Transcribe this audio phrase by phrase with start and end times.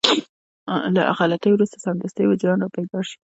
[0.95, 3.17] له غلطي وروسته سمدستي وجدان رابيدار شي.